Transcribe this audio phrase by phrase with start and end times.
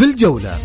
[0.00, 0.58] في الجولة.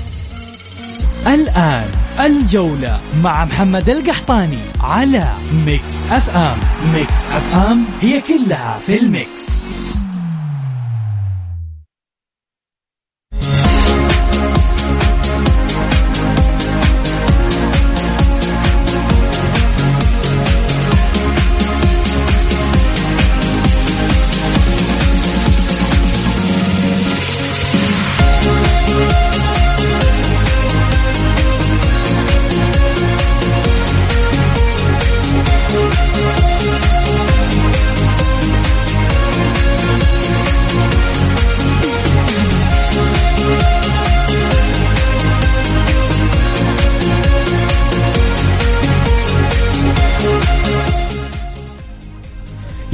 [1.27, 1.85] الآن
[2.19, 5.33] الجولة مع محمد القحطاني على
[5.65, 6.57] Mix FM.
[6.93, 9.65] Mix FM هي كلها في ال mix.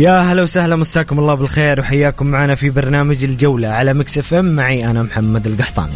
[0.01, 4.45] يا هلا وسهلا مساكم الله بالخير وحياكم معنا في برنامج الجولة على Mix FM.
[4.45, 5.93] معي أنا محمد القحطاني.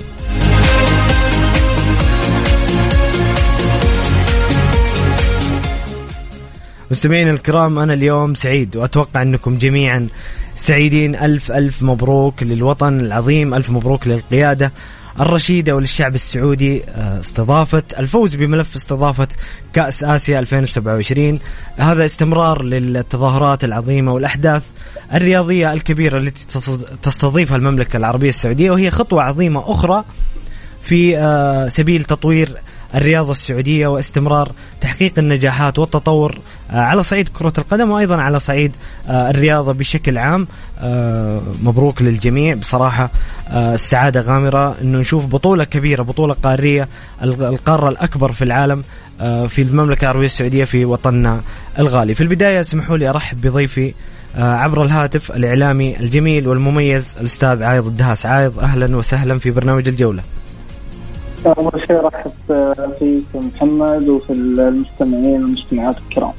[6.91, 10.07] مستمعين الكرام أنا اليوم سعيد وأتوقع أنكم جميعا
[10.55, 11.15] سعيدين.
[11.15, 14.71] ألف ألف مبروك للوطن العظيم ألف مبروك للقيادة.
[15.19, 19.27] الرشيدة وللشعب السعودي آه، استضافت الفوز بملف استضافة
[19.73, 21.39] كأس آسيا 2027
[21.77, 24.63] هذا استمرار للتظاهرات العظيمة والأحداث
[25.13, 26.47] الرياضية الكبيرة التي
[27.01, 30.03] تستضيفها المملكة العربية السعودية وهي خطوة عظيمة أخرى
[30.81, 32.49] في آه، سبيل تطوير
[32.95, 36.39] الرياضة السعودية واستمرار تحقيق النجاحات والتطور
[36.71, 38.71] آه، على صعيد كرة القدم وأيضا على صعيد
[39.09, 40.47] آه، الرياضة بشكل عام.
[40.79, 42.55] آه، مبروك للجميع.
[42.55, 43.09] بصراحة
[43.51, 44.81] السعادة غامرة.
[44.81, 46.87] أنه نشوف بطولة كبيرة بطولة قارية
[47.23, 48.83] القارة الأكبر في العالم
[49.47, 51.41] في المملكة العربية السعودية في وطننا
[51.79, 52.15] الغالي.
[52.15, 53.93] في البداية اسمحوا لي أرحب بضيفي
[54.35, 58.25] عبر الهاتف الإعلامي الجميل والمميز الأستاذ عايض الدهاس.
[58.25, 60.23] عايض أهلا وسهلا في برنامج الجولة.
[61.47, 62.31] أول شيء رحب
[62.99, 66.33] فيك محمد وفي المستمعين والمستمعات الكرام.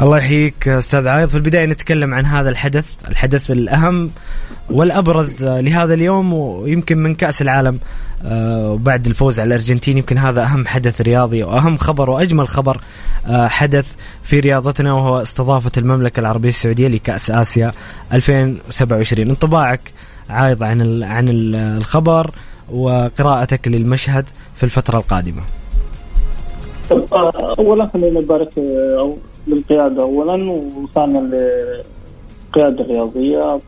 [0.00, 1.28] الله يحييك أستاذ عايض.
[1.28, 4.10] في البداية نتكلم عن هذا الحدث الحدث الأهم
[4.70, 7.78] والأبرز لهذا اليوم ويمكن من كأس العالم
[8.24, 12.80] آه، وبعد الفوز على الأرجنتين يمكن هذا أهم حدث رياضي وأهم خبر وأجمل خبر
[13.26, 17.72] آه، حدث في رياضتنا وهو استضافة المملكة العربية السعودية لكأس آسيا
[18.12, 19.92] 2027 انطباعك
[20.30, 22.30] عايض عن عن الخبر.
[22.72, 24.24] وقراءتك للمشهد
[24.54, 25.42] في الفترة القادمة.
[27.58, 28.52] أولا خلينا نبارك
[29.46, 33.60] للقيادة أولا وثانيا للقيادة الرياضية.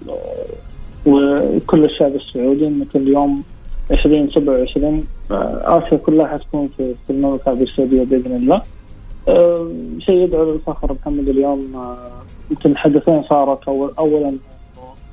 [1.07, 3.43] وكل الشعب السعودي أن كل يوم
[3.91, 8.63] 2027 آسيا كلها حتكون في المملكة العربية السعودية بإذن الله.
[9.99, 11.87] شيء يدعو للفخر محمد اليوم
[12.51, 13.69] يمكن حدثين صارت
[13.99, 14.37] أولا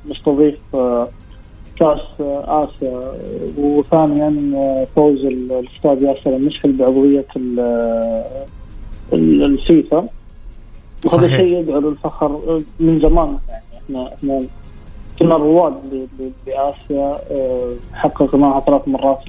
[0.09, 0.59] نستضيف
[1.79, 1.99] كاس
[2.47, 3.11] آسيا.
[3.57, 7.25] وثانيا فوز الأستاذ ياسر المشحل بعضوية
[9.13, 10.07] الفيفا
[11.05, 13.63] وهذا شيء يدعو للفخر من زمان يعني.
[13.83, 14.43] إحنا إحنا
[15.19, 15.73] كنا رواد
[16.47, 17.19] لآسيا
[17.93, 19.23] حققناها ثلاث مرات.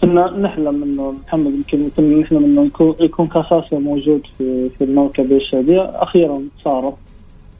[0.00, 4.84] كنا نحلم إنه محمد يمكن كنا نحلم إنه يكون يكون كاس آسيا موجود في في
[4.84, 5.82] المملكه السعودية.
[5.82, 6.94] أخيرا صارت.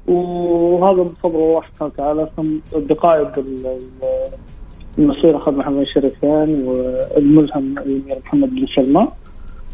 [0.06, 3.44] وهذا بفضل الله سبحانه وتعالى ثم دقائق
[4.98, 9.08] المسيرة أخذ محمد الشريفين والملهم الأمير محمد بن سلمان.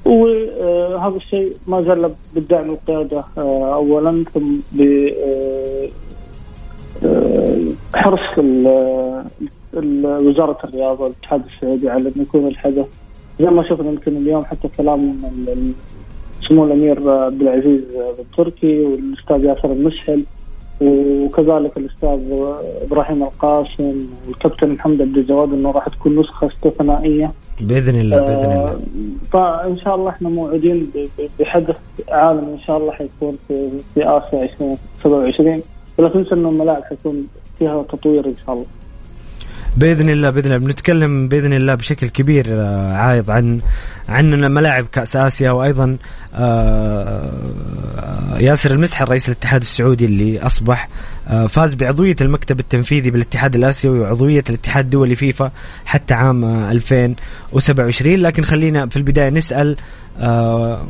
[0.04, 4.80] وهذا الشيء ما زال بالدعم القيادة آه، أولا ثم ب
[5.26, 5.88] آه،
[7.04, 7.58] آه،
[7.94, 8.38] حرص
[10.26, 12.86] وزارة الرياضة والاتحاد السعودي على أن يكون الحدث.
[13.40, 15.18] زي ما شفنا يمكن اليوم حتى كلام
[16.48, 17.80] سمو الأمير عبد العزيز
[18.18, 20.22] بن تركي والأستاذ ياسر المسهل
[20.80, 22.20] وكذلك الأستاذ
[22.82, 27.32] إبراهيم القاسم والكابتن محمد عبد الجواد إنه راح تكون نسخة استثنائية.
[27.60, 28.70] بإذن الله بإذن الله.
[28.70, 30.90] آه فإن شاء الله إحنا موعدين
[31.38, 31.78] بحدث
[32.08, 35.62] عالمي إن شاء الله حيكون في في آسيا 2027
[35.98, 37.28] ولا تنسى إنه الملاعب حيكون
[37.58, 38.66] فيها تطوير إن شاء الله.
[39.76, 40.66] بإذن الله بإذن الله.
[40.66, 43.60] بنتكلم بإذن الله بشكل كبير آه، عايض عن
[44.08, 45.96] عن ملاعب كأس آسيا وأيضا
[46.34, 47.30] آه،
[48.38, 50.88] ياسر المسحر رئيس الاتحاد السعودي اللي أصبح
[51.28, 55.50] آه، فاز بعضوية المكتب التنفيذي بالاتحاد الآسيوي وعضوية الاتحاد الدولي فيفا
[55.84, 59.76] حتى عام 2027 لكن خلينا في البداية نسأل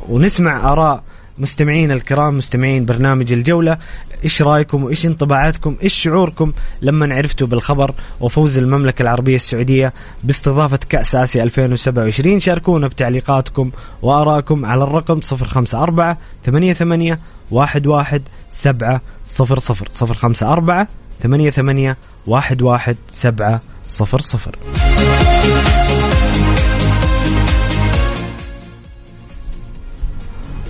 [0.08, 1.02] ونسمع آراء
[1.38, 3.78] مستمعين الكرام مستمعين برنامج الجولة
[4.24, 6.52] إيش رأيكم وإيش انطباعاتكم؟ إيش شعوركم
[6.82, 9.92] لما عرفتوا بالخبر وفوز المملكة العربية السعودية
[10.24, 13.70] باستضافة كأس آسيا 2027 شاركونا بتعليقاتكم
[14.02, 17.16] وآرائكم على الرقم 054 88
[17.56, 20.86] 11 7 0 0 054
[21.22, 21.94] 88
[22.28, 23.60] 11 7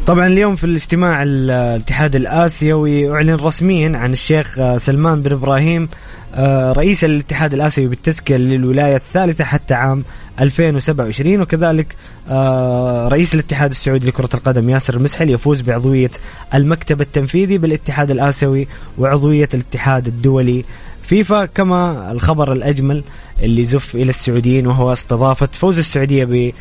[0.06, 5.88] طبعا اليوم في الاجتماع الاتحاد الآسيوي أعلن رسميا عن الشيخ سلمان بن إبراهيم
[6.34, 10.04] آه، رئيس الاتحاد الآسيوي بالتزكية للولاية الثالثة حتى عام
[10.40, 11.96] 2027 وكذلك
[12.30, 16.10] آه، رئيس الاتحاد السعودي لكرة القدم ياسر المسحل يفوز بعضوية
[16.54, 18.68] المكتب التنفيذي بالاتحاد الآسيوي
[18.98, 20.64] وعضوية الاتحاد الدولي.
[21.02, 23.04] فيفا كما الخبر الأجمل
[23.42, 26.52] اللي زف إلى السعوديين وهو استضافه فوز السعودية آه،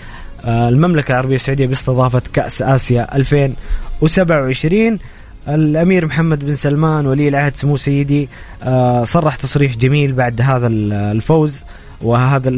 [0.45, 5.00] المملكة العربية السعودية باستضافة كأس آسيا 2027
[5.47, 8.30] الأمير محمد بن سلمان ولي العهد سمو سيدي
[8.63, 11.63] آه، صرح تصريح جميل بعد هذا الفوز
[12.01, 12.50] وهذا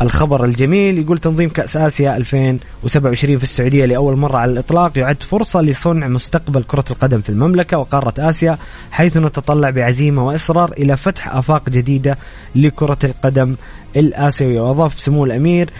[0.00, 0.98] الخبر الجميل.
[0.98, 6.62] يقول تنظيم كأس آسيا 2027 في السعودية لأول مرة على الإطلاق يعد فرصة لصنع مستقبل
[6.62, 8.58] كرة القدم في المملكة وقارة آسيا
[8.90, 12.18] حيث نتطلع بعزيمة وإصرار إلى فتح آفاق جديدة
[12.54, 13.54] لكرة القدم
[13.96, 14.60] الآسيوية.
[14.60, 15.70] وأضاف سمو الأمير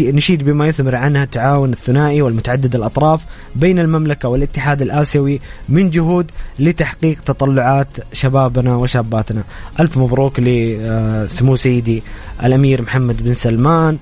[0.00, 3.20] نشيد بما يثمر عنها التعاون الثنائي والمتعدد الأطراف
[3.56, 9.42] بين المملكة والاتحاد الآسيوي من جهود لتحقيق تطلعات شبابنا وشاباتنا.
[9.80, 12.02] ألف مبروك لسمو سيدي
[12.44, 13.98] الأمير محمد بن سلمان.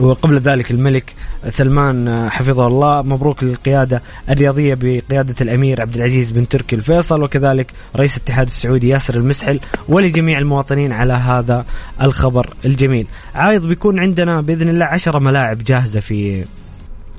[0.00, 1.14] وقبل ذلك الملك
[1.48, 8.16] سلمان حفظه الله مبروك للقيادة الرياضية بقيادة الأمير عبد العزيز بن تركي الفيصل وكذلك رئيس
[8.16, 11.64] الاتحاد السعودي ياسر المسحل ولجميع المواطنين على هذا
[12.02, 13.06] الخبر الجميل.
[13.34, 16.44] عايض بيكون عندنا بإذن الله عشرة ملاعب جاهزة في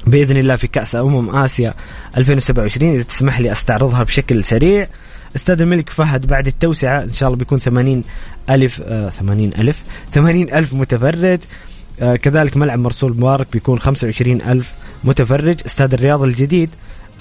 [0.07, 1.73] بإذن الله في كأس أمم آسيا
[2.17, 4.87] 2027 إذا تسمح لي أستعرضها بشكل سريع.
[5.35, 8.03] استاد الملك فهد بعد التوسعة إن شاء الله بيكون 80
[8.49, 9.81] ألف آه 80 ألف
[10.11, 11.39] 80 ألف متفرج.
[11.39, 14.71] آه كذلك ملعب مرسول مبارك بيكون 25 ألف
[15.03, 15.55] متفرج.
[15.65, 16.69] استاد الرياض الجديد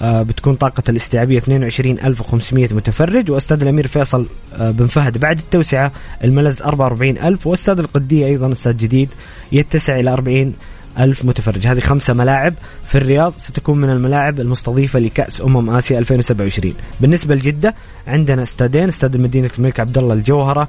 [0.01, 3.31] آه بتكون طاقة الاستيعابية 22500 متفرج.
[3.31, 5.91] واستاد الأمير فيصل آه بن فهد بعد التوسعة
[6.23, 9.09] الملز 44000 واستاد القدية أيضا استاد جديد
[9.51, 10.53] يتسع إلى 40
[10.99, 11.67] ألف متفرج.
[11.67, 12.53] هذه خمسة ملاعب
[12.85, 17.75] في الرياض ستكون من الملاعب المستضيفة لكأس أمم آسيا 2027 بالنسبة لجدة
[18.07, 20.67] عندنا استادين استاد مدينة الملك عبد الله الجوهرة آه،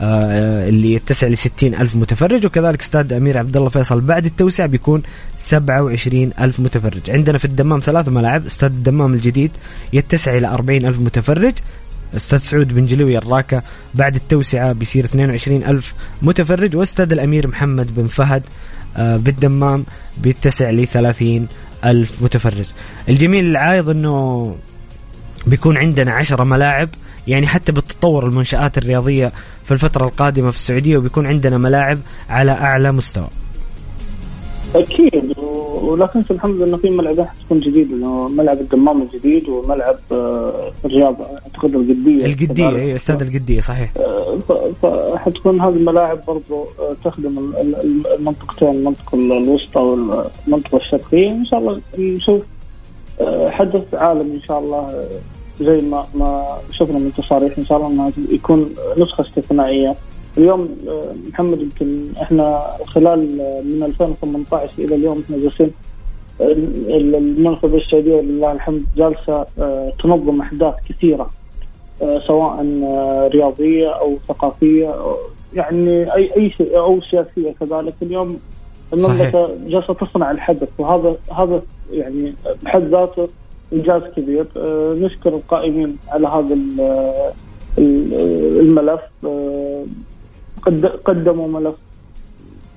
[0.00, 1.36] اللي يتسع ل
[1.74, 4.00] ألف متفرج وكذلك استاد أمير عبد الله فيصل.
[4.00, 5.02] بعد التوسعة بيكون
[5.36, 7.10] 27 ألف متفرج.
[7.10, 8.46] عندنا في الدمام ثلاث ملاعب.
[8.46, 9.50] استاد الدمام الجديد
[9.92, 11.54] يتسع إلى 40 ألف متفرج.
[12.16, 13.62] استاد سعود بن جلوي الراكة
[13.94, 16.76] بعد التوسعة بيصير 22 ألف متفرج.
[16.76, 18.42] واستاد الأمير محمد بن فهد
[18.96, 19.84] آه، بالدمام
[20.18, 21.48] بيتسع ل 30
[21.84, 22.66] ألف متفرج.
[23.08, 24.56] الجميل العايض أنه
[25.46, 26.88] بيكون عندنا عشرة ملاعب.
[27.26, 29.32] يعني حتى بالتطور المنشآت الرياضية
[29.64, 31.98] في الفترة القادمة في السعودية وبيكون عندنا ملاعب
[32.28, 33.28] على أعلى مستوى.
[34.74, 35.34] أكيد
[35.82, 41.74] ولكن الحمد لله في ملعبين حتكون جديد إنه ملعب الدمام الجديد وملعب آه، الرياض أعتقد
[41.74, 42.26] القدية.
[42.26, 43.92] القدية اي استاد القدية صحيح.
[43.96, 44.38] آه،
[44.82, 47.52] فحتكون هذه الملاعب برضو آه، تخدم
[48.18, 51.30] المنطقتين المنطقة الوسطى والمنطقة الشرقية.
[51.30, 52.42] إن شاء الله نشوف
[53.50, 55.06] حدث عالمي إن شاء الله
[55.62, 57.58] زي ما ما شفنا من تصاريح.
[57.58, 59.94] إن شاء الله انه يكون نسخة استثنائية.
[60.38, 65.70] اليوم آه، محمد يمكن إحنا خلال آه، من 2018 إلى اليوم إحنا جالسين
[66.40, 66.52] آه،
[66.88, 69.46] المنخبة السعودية لله الحمد جالسة
[70.02, 71.30] تنظم أحداث كثيرة
[72.26, 72.66] سواء
[73.34, 75.16] رياضية أو ثقافية أو
[75.54, 77.94] يعني اي أي شيء أو سياسية كذلك.
[78.02, 78.38] اليوم
[78.92, 83.28] المملكه جالسة تصنع الحدث وهذا هذا يعني بحد ذاته
[83.72, 84.46] إنجاز كبير.
[85.04, 86.58] نشكر القائمين على هذا
[87.78, 89.00] الملف.
[91.04, 91.74] قدموا ملف.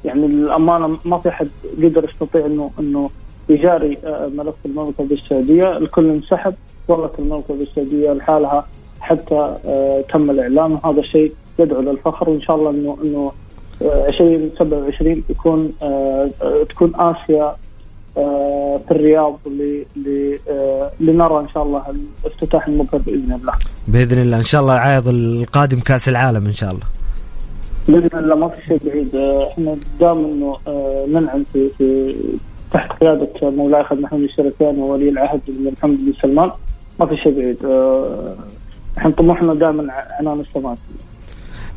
[0.06, 1.50] يعني للامانه ما في حد
[1.84, 3.10] قدر يستطيع إنه إنه
[3.50, 3.98] يجاري
[4.36, 6.54] ملف المملكة السعودية، الكل انسحب
[6.88, 8.66] ظلت المملكة السعودية لحالها
[9.00, 9.58] حتى
[10.10, 10.72] تم الإعلان.
[10.72, 12.30] وهذا الشيء يدعو للفخر.
[12.30, 13.32] وإن شاء الله إنه إنه
[13.82, 15.74] 2027 آه، يكون
[16.70, 17.56] تكون آسيا
[18.16, 19.40] في الرياض
[21.00, 21.84] لنرى إن شاء الله
[22.26, 23.54] الافتتاح المبهر بإذن الله.
[23.88, 24.38] بإذن الله.
[24.38, 26.86] إن شاء الله عايض القادم كأس العالم إن شاء الله.
[27.88, 29.16] بإذن الله ما في شيء بعيد.
[29.16, 32.16] آه، إحنا دام إنه آه، ننعم في في
[32.74, 36.52] تحت قيادة مولاي اخذ محمد الشرفاني وولي العهد محمد بن سلمان.
[37.00, 37.66] ما في شيء بعيد.
[37.66, 38.36] آه،
[38.98, 40.78] إحنا طموحنا دائما عنان السماء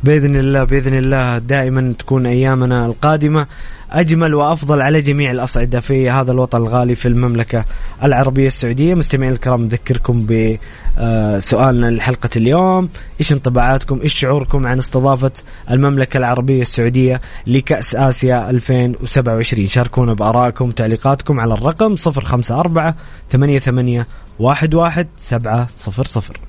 [0.03, 1.37] بإذن الله بإذن الله.
[1.37, 3.47] دائما تكون أيامنا القادمة.
[3.91, 7.65] أجمل وأفضل على جميع الأصعدة في هذا الوطن الغالي في المملكة
[8.03, 8.93] العربية السعودية.
[8.93, 12.89] مستمعين الكرام نذكركم بسؤالنا لحلقة اليوم.
[13.19, 15.31] إيش انطباعاتكم؟ إيش شعوركم عن استضافة
[15.71, 22.93] المملكة العربية السعودية لكأس آسيا 2027 شاركونا بآرائكم وتعليقاتكم على الرقم 054
[23.31, 24.05] 88
[24.41, 26.48] 11 700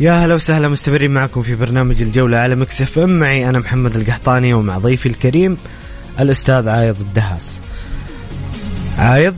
[0.00, 3.18] يا هلا وسهلا مستمرين معكم في برنامج الجولة على Mix FM.
[3.18, 5.56] معي أنا محمد القحطاني ومع ضيفي الكريم
[6.20, 7.60] الأستاذ عايض الدهاس.
[8.98, 9.34] عايض؟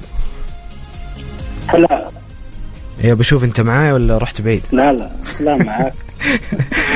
[1.67, 2.09] هلا.
[3.05, 5.11] يا بشوف أنت معاي ولا رحت بعيد؟ لا لا
[5.41, 5.95] لا معاك.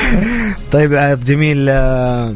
[0.71, 1.69] طيب عايض جميل.
[1.69, 2.35] آه،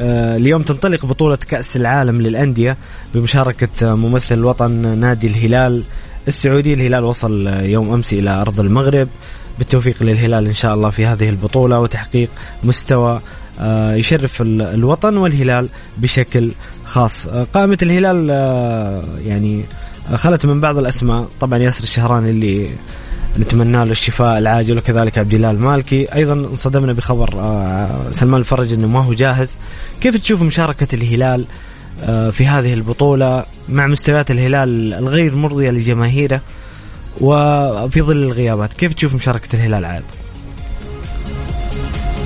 [0.00, 2.76] آه، اليوم تنطلق بطولة كأس العالم للأندية
[3.14, 5.84] بمشاركة ممثل الوطن نادي الهلال
[6.28, 9.08] السعودي الهلال وصل يوم أمس إلى أرض المغرب.
[9.58, 12.28] بالتوفيق للهلال إن شاء الله في هذه البطولة وتحقيق
[12.64, 13.20] مستوى
[13.60, 16.50] آه، يشرف الوطن والهلال بشكل
[16.84, 17.26] خاص.
[17.26, 19.64] آه، قائمة الهلال آه، يعني
[20.14, 21.28] خلت من بعض الأسماء.
[21.40, 22.68] طبعا ياسر الشهراني اللي
[23.38, 26.14] نتمنى له الشفاء العاجل وكذلك عبد الله المالكي.
[26.14, 27.30] أيضا انصدمنا بخبر
[28.10, 29.56] سلمان الفرج إنه ما هو جاهز.
[30.00, 31.44] كيف تشوف مشاركة الهلال
[32.30, 36.40] في هذه البطولة مع مستويات الهلال الغير مرضية لجماهيره
[37.20, 40.02] وفي ظل الغيابات كيف تشوف مشاركة الهلال عاد؟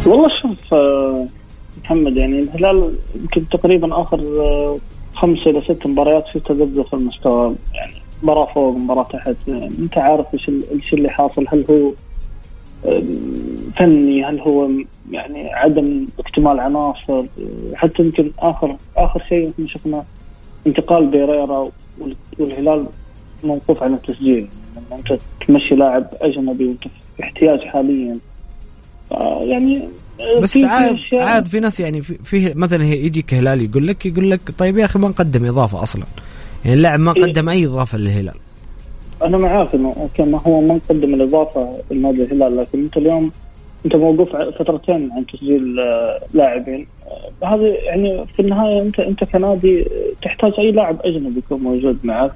[0.07, 1.27] والله شوف آه،
[1.85, 4.79] محمد يعني الهلال يمكن تقريبا آخر آه،
[5.15, 9.99] خمس إلى ست مباريات في تذبذب في المستوى يعني مباراة فوق مباراة تحت يعني أنت
[9.99, 11.93] عارف إيش اللي حاصل هل هو آه،
[13.77, 14.71] فني هل هو
[15.11, 17.23] يعني عدم اكتمال عناصر؟
[17.75, 20.05] حتى يمكن آخر آخر شيء يمكن شفنا
[20.67, 21.71] انتقال بيريرا
[22.39, 22.87] والهلال
[23.45, 24.49] موقوف عن التسجيل.
[24.77, 26.83] لما أنت تمشي لاعب أجنبي وأنت
[27.17, 28.19] في احتياج حاليا.
[29.41, 29.89] يعني
[30.43, 34.41] بس عاد عاد في ناس يعني في, في مثلا يجيك هلال يقول لك يقول لك
[34.59, 36.05] طيب يا أخي ما نقدم إضافة أصلا.
[36.65, 37.23] يعني اللاعب ما إيه.
[37.23, 38.35] قدم أي إضافة للهلال.
[39.23, 43.31] أنا معاك إنه أوكي ما هو ما نقدم الإضافة لنادي الهلال لكن أنت اليوم
[43.85, 46.87] أنت موقوف فترتين عن تسجيل آه، لاعبين.
[47.43, 49.87] آه، هذا يعني في النهاية أنت أنت كنادي
[50.23, 52.33] تحتاج أي لاعب أجنبي يكون موجود معك.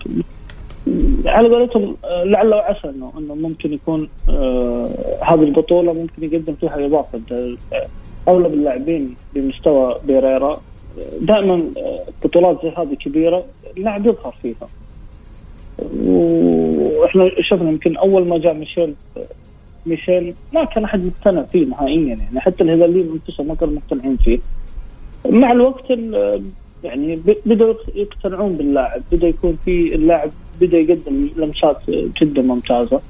[1.26, 4.88] على قولتهم آه، لعل وعسى إنه إنه ممكن يكون آه
[5.22, 7.20] هذه البطولة ممكن يقدم فيها إضافة
[8.28, 10.60] أغلب اللاعبين بمستوى بيريرا.
[11.20, 13.44] دائما آه، بطولات زي هذه كبيرة
[13.76, 14.68] اللاعب يظهر فيها.
[16.04, 18.94] وإحنا شفنا يمكن أول ما جاء ميشيل
[19.86, 24.38] ميشيل ما كان أحد مقتنع فيه نهائيا يعني حتى الهلاليين انفسهم ما كانوا مقتنعين فيه.
[25.28, 25.90] مع الوقت
[26.84, 33.00] يعني بدأوا يقتنعون باللاعب بدأ يكون في اللاعب بدأ يقدم لمسات جدا ممتازة.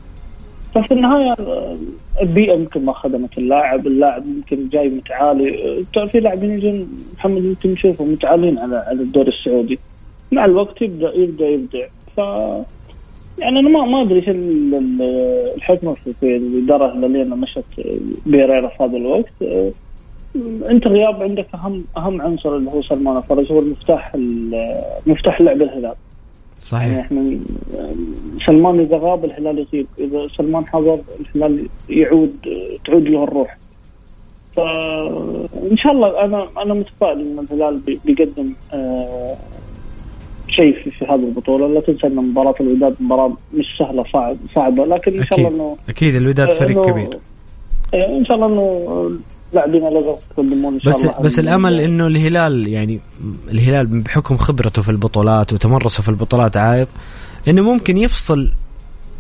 [0.75, 1.37] ففي النهاية
[2.23, 5.85] البيئة يمكن ما خدمت اللاعب اللاعب يمكن جاي متعالي.
[6.09, 6.89] في لاعبين يجون
[7.19, 9.79] محمد يمكن نشوفهم متعالين على على الدوري السعودي.
[10.33, 12.19] مع الوقت يبدا يبدا يبدع ف
[13.39, 14.29] يعني أنا ما ما أدري إيش
[15.57, 17.65] الحكمه في الإدارة الهلاليه لما مشت
[18.27, 19.33] بيريرا في هذا الوقت.
[20.71, 24.17] أنت غياب عندك اهم أهم عنصر اللي هو سلمان الفرج هو المفتاح
[25.07, 25.95] مفتاح لعب الهلال.
[26.61, 26.87] صحيح.
[26.87, 27.39] يعني إحنا
[28.47, 32.37] سلمان إذا غاب الهلال يغيب إذا سلمان حضر الهلال يعود
[32.85, 33.57] تعود له الروح.
[34.57, 39.37] فان شاء الله أنا أنا متفائل إن الهلال بيقدم آه
[40.53, 44.87] شيء في, في هذه البطولة لا تنسى إن مباراة الوداد مباراة مش سهلة صعب صعبة
[44.87, 47.19] لكن إن شاء الله انه أكيد الوداد فريق كبير.
[47.95, 49.11] إن شاء الله إنه
[49.53, 53.01] لاعبين يقدمون إن شاء بس الله بس الأمل إنه الهلال يعني
[53.51, 56.89] الهلال بحكم خبرته في البطولات وتمرسه في البطولات عايض
[57.49, 58.51] إنه ممكن يفصل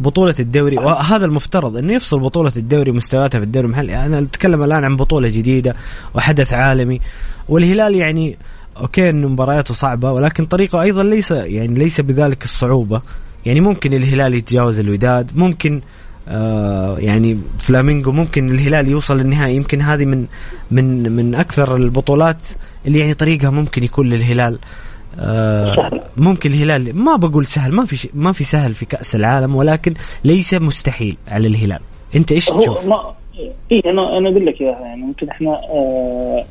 [0.01, 4.07] بطولة الدوري وهذا المفترض إنه يفصل بطولة الدوري مستوياتها في الدوري المحلي.
[4.07, 5.75] أنا أتكلم الآن عن بطولة جديدة
[6.15, 7.01] وحدث عالمي
[7.49, 8.37] والهلال يعني
[8.76, 13.02] okay انه مبارياته صعبة ولكن طريقه أيضا ليس يعني ليس بذلك الصعوبة.
[13.47, 15.81] يعني ممكن الهلال يتجاوز الوداد ممكن
[16.29, 19.57] آه يعني فلامينغو ممكن الهلال يوصل للنهائي.
[19.57, 20.26] يمكن هذه من
[20.71, 22.47] من من أكثر البطولات
[22.87, 24.59] اللي يعني طريقها ممكن يكون للهلال.
[25.19, 29.95] آه ممكن الهلال ما بقول سهل ما في ما في سهل في كأس العالم ولكن
[30.25, 31.81] ليس مستحيل على الهلال.
[32.17, 33.14] انت إيش تشوف؟ ما
[33.73, 36.45] اي أنا أنا أقول لك إياها يعني ممكن إحنا آه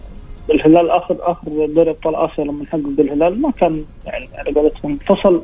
[0.50, 5.41] الهلال اخر آخر دوري أبطال آسيا لما حقق الهلال ما كان يعني على قولتهم فصل.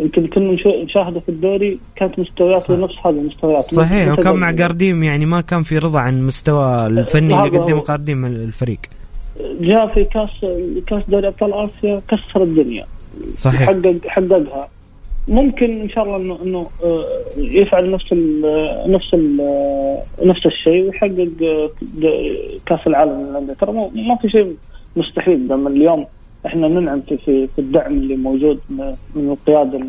[0.00, 3.62] يمكن كنا نشاهده في الدوري كانت مستوياته نفس هذه المستويات.
[3.62, 8.24] صحيح وكان مع قارديم يعني ما كان في رضا عن المستوى الفني اللي قدمه قارديم
[8.24, 8.78] الفريق.
[9.60, 10.30] جاء في كاس
[10.86, 12.84] كاس دوري أبطال آسيا كسر الدنيا.
[13.30, 13.62] صحيح.
[13.62, 14.68] حقق حققها.
[15.28, 18.42] ممكن إن شاء الله انه إنه آه، يفعل نفس ال
[18.92, 19.36] نفس ال
[20.22, 21.70] نفس الشيء ويحقق آه،
[22.66, 23.52] كأس العالم للأندية.
[23.52, 24.56] ترى ما في شيء
[24.96, 26.06] مستحيل لما اليوم
[26.46, 28.60] إحنا ننعم في في, الدعم اللي موجود
[29.14, 29.80] من القيادة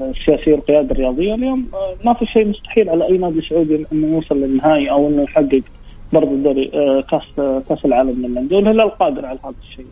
[0.00, 1.34] السياسية والقياده الرياضية.
[1.34, 5.22] اليوم آه، ما في شيء مستحيل على أي نادي سعودي إنه يوصل للنهائي أو إنه
[5.22, 5.62] يحقق
[6.12, 6.54] برضه
[7.00, 7.22] كأس
[7.68, 8.56] كأس العالم للأندية.
[8.56, 9.86] والهلال قادر على هذا الشيء.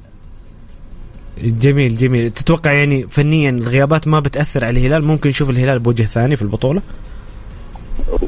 [1.42, 2.30] جميل جميل.
[2.30, 6.82] تتوقع يعني فنيا الغيابات ما بتأثر على الهلال؟ ممكن نشوف الهلال بوجه ثاني في البطولة؟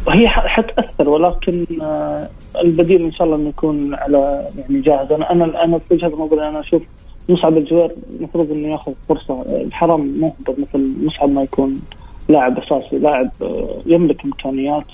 [0.09, 2.29] هي حتأثر ولكن آه،
[2.65, 5.13] البديل إن شاء الله إنه يكون على يعني جاهز.
[5.13, 6.83] أنا أنا أنا في وجهة نظري أنا أشوف
[7.29, 9.43] مصعب الجوير المفروض إنه ياخذ فرصة.
[9.43, 11.81] الحرام مهبط مثل مصعب ما يكون
[12.29, 14.85] لاعب أساسي لاعب آه، يملك امكانيات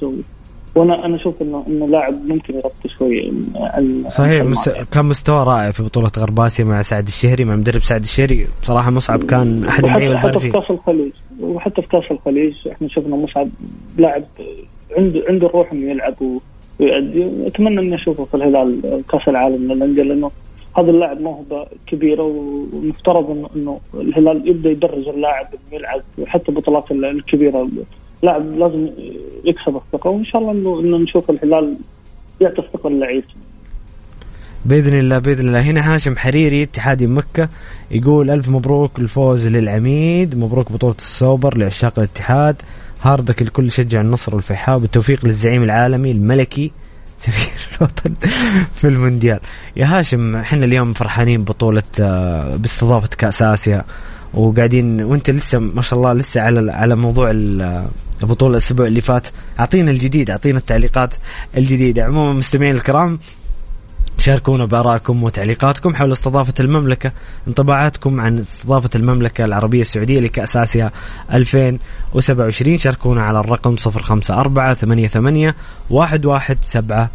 [0.76, 3.32] وأنا أنا أشوف انه إنه لاعب ممكن يغطي شوي
[4.08, 4.70] صحيح مست...
[4.92, 8.46] كان مستوى رائع في بطولة غرب اسيا مع سعد الشهري مع مدرب سعد الشهري.
[8.62, 11.12] بصراحه مصعب كان أحد اللعيبه البارزين حتى في كأس الخليج.
[11.40, 13.48] وحتى في كأس الخليج إحنا شفنا مصعب
[13.98, 14.24] لاعب
[14.96, 16.14] عنده عنده الروح إنه يلعب
[16.80, 20.30] ويؤدي واتمنى إني أشوفه في الهلال كأس العالم للانديه لأنه
[20.78, 26.90] هذا اللاعب موهبه كبيره ومفترض انه إنه الهلال يبدأ يدرج اللاعب إنه يلعب حتى البطولات
[26.90, 27.68] الكبيرة.
[28.22, 28.88] لاعب لازم
[29.44, 31.76] يكسب الثقة وإن شاء الله انه نشوف الهلال
[32.40, 33.24] يعطي الثقة للعيب.
[34.64, 35.60] بإذن الله بإذن الله.
[35.60, 37.48] هنا هاشم حريري اتحادي مكة
[37.90, 42.62] يقول ألف مبروك الفوز للعميد مبروك بطولة السوبر لعشاق الاتحاد.
[43.02, 46.72] هاردلك لكل مشجع النصر والفيحاء بالتوفيق للزعيم العالمي الملكي
[47.18, 48.14] سفير الوطن
[48.74, 49.40] في المونديال.
[49.76, 53.84] يا هاشم إحنا اليوم فرحانين بطولة آه، باستضافة كأس آسيا
[54.34, 57.30] وقاعدين وأنت لسه ما شاء الله لسه على على موضوع
[58.26, 59.28] البطولة الأسبوع اللي فات.
[59.60, 61.14] أعطينا الجديد أعطينا التعليقات
[61.56, 62.04] الجديدة.
[62.04, 63.18] عموما مستمعين الكرام
[64.18, 67.12] شاركونا بآرائكم وتعليقاتكم حول استضافة المملكة
[67.48, 70.90] انطباعاتكم عن استضافة المملكة العربية السعودية لكأس آسيا
[71.32, 75.52] 2027 شاركونا على الرقم 054 88
[75.90, 77.08] 11700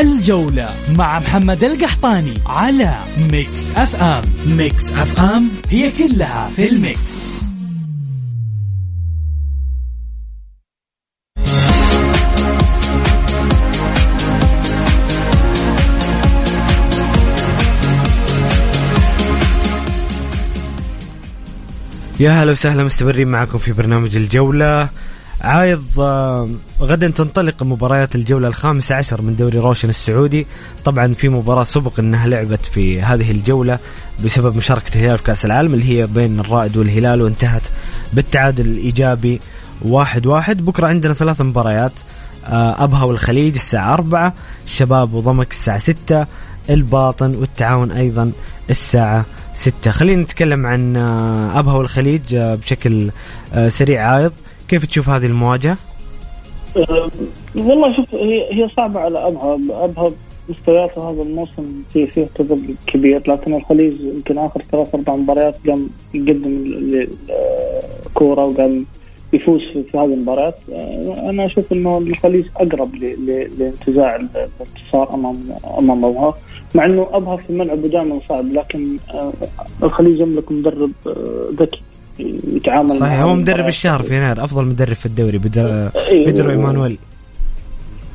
[0.00, 2.98] الجولة مع محمد القحطاني على
[3.32, 4.22] ميكس أف أم.
[4.46, 7.32] ميكس أف أم هي كلها في ال mix.
[22.20, 24.88] يا هلا وسهلا مستمرين معكم في برنامج الجولة.
[25.42, 26.48] عايض آه،
[26.80, 30.46] غدا تنطلق مباريات الجولة الخامسة عشر من دوري روشن السعودي.
[30.84, 33.78] طبعا في مباراة سبق إنها لعبت في هذه الجولة
[34.24, 37.62] بسبب مشاركة الهلال في كأس العالم اللي هي بين الرائد والهلال وانتهت
[38.12, 39.40] بالتعادل الإيجابي
[39.82, 40.64] واحد واحد.
[40.64, 41.92] بكرة عندنا ثلاث مباريات
[42.46, 46.26] آه، أبها والخليج الساعة أربعة الشباب وضمك الساعة ستة
[46.70, 48.32] الباطن والتعاون أيضا
[48.70, 49.24] الساعة
[49.54, 49.90] ستة.
[49.90, 53.10] خلينا نتكلم عن آه، أبها والخليج بشكل
[53.68, 54.10] سريع.
[54.12, 54.32] عايض
[54.72, 55.76] كيف تشوف هذه المواجهة؟
[56.76, 57.10] أه
[57.56, 59.54] والله شوف هي هي صعبة على ابها
[59.84, 60.10] ابها
[60.48, 65.88] مستوياته هذا الموسم في فيه تذبذب كبير لكن الخليج يمكن آخر ثلاث أربع مباريات قام
[66.14, 66.64] يقدم
[68.14, 68.86] كورة وقام
[69.32, 72.94] يفوز في هذه المباريات أه، أنا أشوف إنه الخليج أقرب
[73.58, 75.36] لانتزاع الانتصار أمام
[75.78, 76.34] أمام أبها
[76.74, 79.32] مع إنه أبها في ملعبه دائما صعب لكن أه،
[79.82, 81.82] الخليج يملك مدرب أه، ذكي
[82.52, 86.98] يتعامل صحيح هو مدرب الشهر في يناير أفضل مدرب في الدوري بدر بيدرو إيمانويل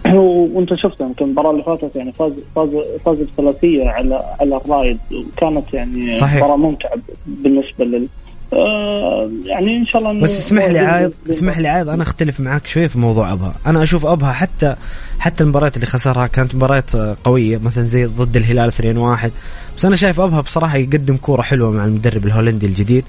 [0.05, 2.69] وأنت شفت يمكن المباراة اللي فاتت يعني فاز فاز
[3.05, 6.15] فاز بثلاثية على على الرايد وكانت يعني.
[6.15, 8.07] مباراة ممتعة بالنسبة لل
[8.53, 12.67] آه يعني إن شاء الله بس اسمح لي عايض اسمح لي عايض أنا أختلف معك
[12.67, 13.53] شوية في موضوع أبها.
[13.65, 14.75] أنا أشوف أبها حتى
[15.19, 19.29] حتى المباريات اللي خسرها كانت مباريات قوية مثلا زي ضد الهلال 2-1
[19.77, 23.03] بس أنا شايف أبها بصراحة يقدم كورة حلوة مع المدرب الهولندي الجديد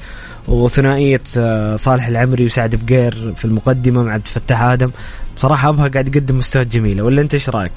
[0.49, 4.91] وثنائية آه، صالح العمري وسعد بقير في المقدمة مع عبد الفتاح آدم.
[5.37, 7.73] بصراحة أبها قاعد يقدم مستويات جميلة ولا أنت إيش رأيك؟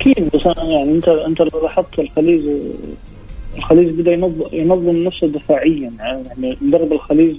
[0.00, 2.40] أكيد بس يعني أنت أنت لو لاحظت الخليج
[3.56, 4.12] الخليج بدأ
[4.52, 5.92] ينظم, نفسه دفاعيا.
[5.98, 7.36] يعني مدرب الخليج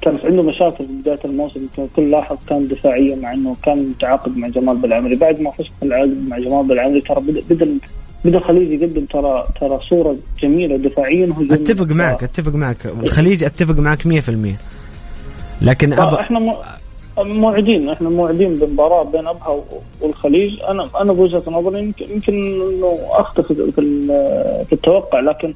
[0.00, 1.66] كانت عنده مشاكل في بداية الموسم.
[1.96, 5.16] كل لاحظ كان دفاعيا مع إنه كان متعاقد مع جمال بالعمري.
[5.16, 7.78] بعد ما فسخ العقد مع جمال بالعمري ترى بدا بدأ
[8.24, 9.04] بدأ الخليج يقدم.
[9.04, 12.86] ترى ترى صورة جميلة دفاعيا هجوميا أتفق معك أتفق معك.
[12.86, 14.56] الخليج أتفق معك 100%
[15.62, 16.56] لكن أبا إحنا
[17.24, 19.60] موعدين إحنا موعدين بمباراه بين أبها
[20.00, 20.62] والخليج.
[20.62, 23.52] أنا أنا بوجهة نظري يمكن يمكن إنه اخطف
[24.66, 25.54] في التوقع لكن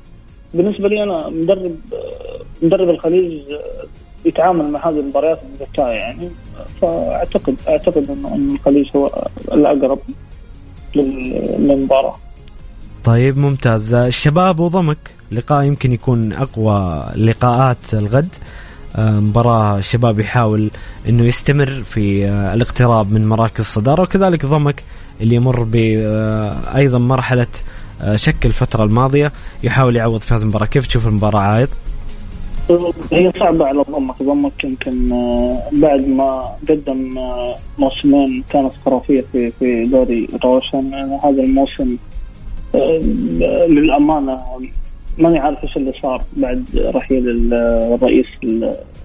[0.55, 1.77] بالنسبة لي أنا مدرب
[2.63, 3.43] مدرب الخليج
[4.25, 6.31] يتعامل مع هذه المباريات بذكاء يعني.
[6.81, 9.99] فاعتقد أعتقد انه الخليج هو الأقرب
[10.95, 12.15] للمباراة.
[13.05, 13.95] طيب ممتاز.
[13.95, 14.99] الشباب وضمك.
[15.33, 18.29] لقاء يمكن يكون أقوى لقاءات الغد.
[18.99, 20.71] مباراة الشباب يحاول
[21.09, 24.83] إنه يستمر في آه، الاقتراب من مراكز الصدارة وكذلك ضمك
[25.21, 27.47] اللي يمر آه، أيضا مرحلة
[28.15, 31.69] شك الفترة الماضية يحاول يعوض في هذه المباراة كيف تشوف المباراة عايض؟
[33.13, 35.09] هي صعبة على ضمك ضمك يمكن
[35.73, 37.15] بعد ما قدم
[37.79, 41.97] موسمين كانت خرافية في في دوري روشن هذا الموسم
[43.69, 44.41] للأمانة
[45.19, 48.27] ماني عارف إيش اللي صار بعد رحيل الرئيس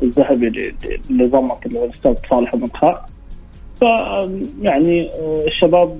[0.04, 0.76] الذهبي
[1.10, 3.06] لضمك اللي هو الأستاذ صالح بن خاء
[3.82, 3.82] ف
[4.62, 5.10] يعني
[5.48, 6.00] الشباب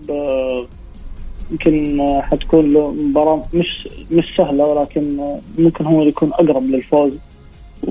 [1.52, 5.18] يمكن حتكون له مباراة مش مش سهلة ولكن
[5.58, 7.12] ممكن هو يكون أقرب للفوز.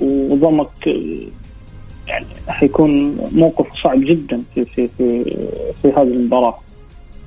[0.02, 0.86] وضمك
[2.06, 5.24] يعني حيكون موقف صعب جدا في في في
[5.82, 6.58] في هذه المباراة.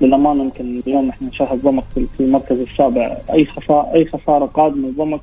[0.00, 5.20] للامانه يمكن اليوم إحنا نشاهد ضمك في المركز السابع أي خساره أي خسارة قادمة لضمك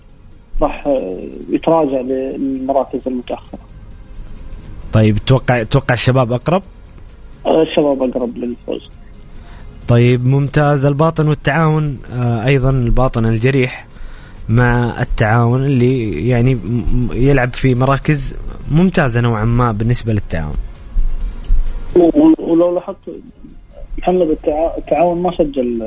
[0.61, 0.87] راح
[1.49, 3.59] يتراجع للمراكز المتأخرة.
[4.93, 6.63] طيب توقع توقع الشباب أقرب؟
[7.47, 8.89] الشباب أقرب للفوز.
[9.87, 13.87] طيب ممتاز الباطن والتعاون آه، أيضا الباطن الجريح
[14.49, 16.57] مع التعاون اللي يعني
[17.13, 18.35] يلعب في مراكز
[18.71, 20.55] ممتازة نوعا ما بالنسبة للتعاون.
[22.39, 22.97] ولو لاحظت
[23.97, 24.37] محمد
[24.77, 25.79] التعاون ما سجل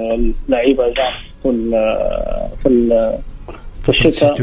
[0.48, 1.70] لعيبة اجانب في
[2.62, 3.18] في
[3.82, 4.34] في الشتاء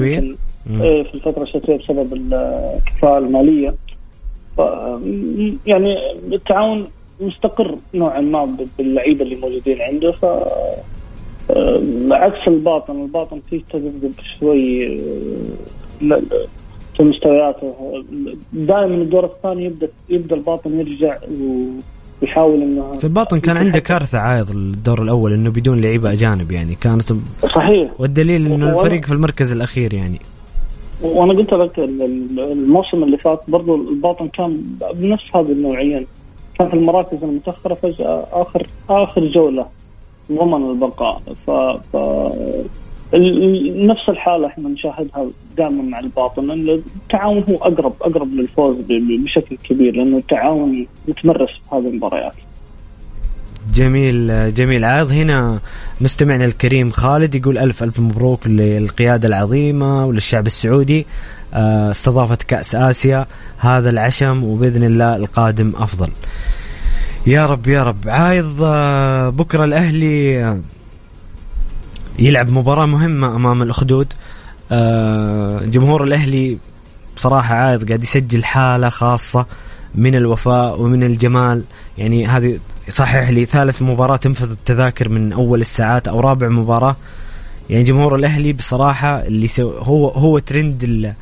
[0.82, 3.75] إيه، في الفترة الشتوية بسبب الكفاءة المالية.
[5.65, 5.95] يعني
[6.34, 6.88] التعاون
[7.19, 10.25] مستقر نوعا ما باللعيبة اللي موجودين عنده ف
[12.12, 13.01] عكس الباطن.
[13.01, 14.88] الباطن فيه تذبذب شوي
[16.97, 18.03] في مستوياته.
[18.53, 21.17] دائما الدور الثاني يبدا يبدأ الباطن يرجع
[22.21, 26.75] يحاول إنه في الباطن كان عنده كارثة عايض الدور الأول إنه بدون لعيبة أجانب يعني.
[26.75, 27.91] كانت صحيح.
[27.99, 30.19] والدليل إنه الفريق في المركز الأخير يعني.
[31.01, 34.62] وأنا قلت لك الموسم اللي فات برضو الباطن كان
[34.93, 36.06] بنفس هذه النوعية.
[36.60, 39.65] كان في المراكز المتأخرة فجأة اخر آخر جولة
[40.32, 41.21] ضمن البقاء.
[41.47, 41.51] ف,
[41.93, 41.97] ف...
[43.13, 49.96] نفس الحالة إحنا نشاهدها دائما مع الباطن ان التعاون هو اقرب أقرب للفوز بشكل كبير
[49.96, 52.36] لأنه التعاون متمرس في هذه المباريات.
[53.74, 54.86] جميل جميل.
[54.86, 55.60] عايض هنا
[56.02, 61.06] مستمعنا الكريم خالد يقول ألف ألف مبروك للقيادة العظيمة وللشعب السعودي
[61.54, 63.26] آه، استضافت كأس آسيا
[63.58, 66.10] هذا العشم وبإذن الله القادم أفضل.
[67.28, 67.98] يا رب يا رب.
[68.08, 70.58] عايض آه، بكرة الأهلي
[72.19, 74.13] يلعب مباراة مهمة أمام الأخدود.
[74.71, 76.58] آه، جمهور الأهلي
[77.15, 79.45] بصراحة عايض قاعد يسجل حالة خاصة
[79.95, 81.63] من الوفاء ومن الجمال.
[81.97, 86.95] يعني هذه صحيح لي ثالث مباراة تنفذ التذاكر من أول الساعات أو رابع مباراة.
[87.69, 91.13] يعني جمهور الأهلي بصراحة اللي هو هو ترند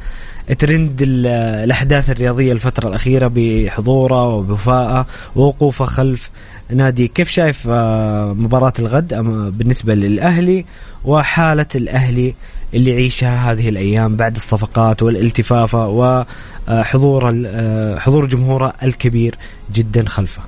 [0.53, 5.05] ترند الأحداث الرياضية الفترة الأخيرة بحضوره وبوفائه
[5.35, 6.31] ووقوفه خلف
[6.69, 9.13] نادي كيف شايف آه، مباراة الغد؟
[9.57, 10.65] بالنسبة للأهلي
[11.05, 12.33] وحالة الأهلي
[12.73, 19.35] اللي يعيشها هذه الأيام بعد الصفقات والالتفافة وحضور آه، حضور جمهوره الكبير
[19.73, 20.41] جدا خلفه.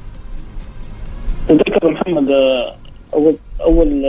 [1.47, 2.75] تذكر محمد آه،
[3.13, 4.03] أول أول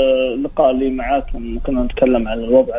[0.44, 1.24] لقاء لي معاك
[1.66, 2.74] كنا نتكلم عن الوضع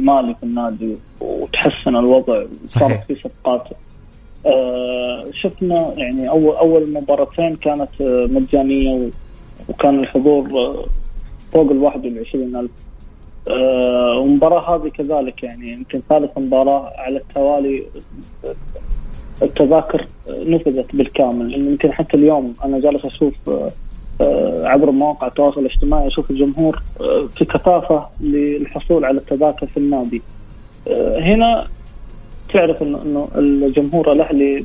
[0.00, 3.85] المالي في النادي وتحسن الوضع وصارت في صفقات آه،
[5.32, 9.08] شفنا يعني اول أول مباراتين كانت آه، مجانية
[9.68, 10.84] وكان الحضور آه،
[11.52, 12.70] فوق ال 21000
[14.16, 17.82] والمباراة هذه كذلك يعني يمكن ثالث مباراة على التوالي
[19.42, 23.34] التذاكر نفذت بالكامل يمكن حتى اليوم أنا جالس أشوف
[24.64, 26.82] عبر مواقع التواصل الاجتماعي أشوف الجمهور
[27.34, 30.22] في كثافة للحصول على التذاكر في النادي.
[31.20, 31.66] هنا
[32.52, 34.64] تعرف انه إنه الجمهور الأهلي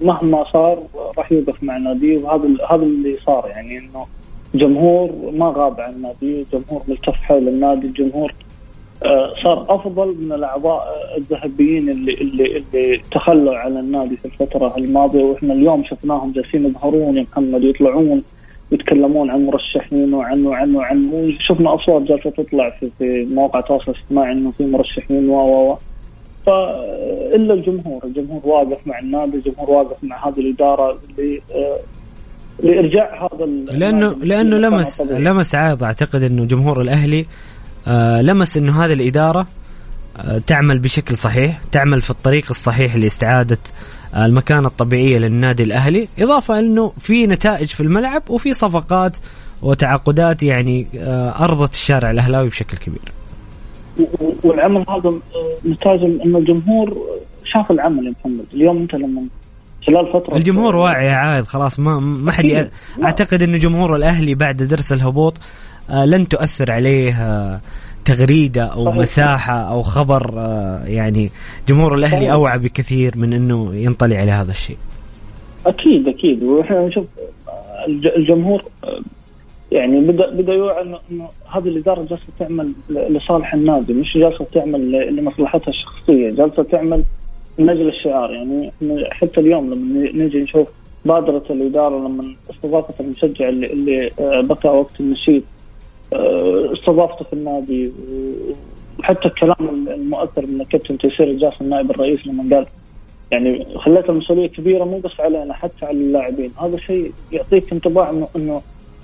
[0.00, 0.82] مهما صار
[1.18, 4.06] راح يوقف مع ناديه وهذا هذا اللي صار يعني إنه
[4.54, 8.32] جمهور ما غاب عن النادي، جمهور ملتف حول النادي، الجمهور
[9.04, 10.86] آه، صار أفضل من الأعضاء
[11.18, 17.16] الذهبيين اللي اللي اللي تخلوا على النادي في الفترة الماضية وإحنا اليوم شفناهم جالسين يظهرون
[17.16, 18.22] يا محمد يطلعون
[18.72, 24.32] يتكلمون عن مرشحين وعن وعن وعن وشفنا أصوات جالسة تطلع في في مواقع التواصل الاجتماعي
[24.32, 25.78] إنه في مرشحين و و.
[26.46, 31.40] فإلا الجمهور، الجمهور واقف مع النادي، الجمهور واقف مع هذه الإدارة اللي
[32.62, 37.26] لإرجاع هذا لأنه لأنه لمس لمس عايض أعتقد إنه جمهور الأهلي
[37.88, 39.46] آه لمس إنه هذه الإدارة
[40.20, 43.58] آه تعمل بشكل صحيح، تعمل في الطريق الصحيح لاستعادة
[44.14, 49.16] آه المكانة الطبيعية للنادي الأهلي، إضافة إنه في نتائج في الملعب وفي صفقات
[49.62, 53.21] وتعاقدات يعني آه أرضت الشارع الأهلاوي بشكل كبير.
[54.44, 55.12] والعمل هذا
[55.66, 56.96] نتاج إنه الجمهور
[57.44, 59.22] شاف العمل يا محمد، اليوم أنت لما
[59.86, 62.70] خلال فترة الجمهور واعي يا عايد خلاص ما ما حد
[63.02, 65.34] أعتقد انه جمهور الأهلي بعد درس الهبوط
[65.90, 67.60] آه لن تؤثر عليه آه
[68.04, 68.96] تغريدة أو صحيح.
[68.96, 71.30] مساحة أو خبر آه يعني
[71.68, 72.32] جمهور الأهلي صحيح.
[72.32, 74.76] أوعى بكثير من إنه ينطلي على هذا الشيء
[75.66, 77.04] أكيد أكيد وإحنا نشوف
[78.16, 78.62] الجمهور
[79.72, 85.70] يعني بدا بدأ يوعى انه هذه الإدارة جالسة تعمل لصالح النادي مش جالسة تعمل لمصلحتها
[85.70, 87.02] الشخصية جالسة تعمل
[87.58, 88.30] من أجل الشعار.
[88.30, 88.72] يعني
[89.10, 90.68] حتى اليوم لما نجي نشوف
[91.04, 95.44] بادرة الإدارة لما استضافت المشجع اللي, اللي آه، بكى وقت النشيد
[96.12, 97.92] آه، استضافته في النادي
[98.98, 102.66] وحتى الكلام المؤثر من الكابتن تيسير الجاس النائب الرئيس لما قال
[103.30, 106.50] يعني خليت المسؤوليه كبيرة مو بس علينا حتى على اللاعبين.
[106.62, 108.62] هذا شيء يعطيك انطباع إنه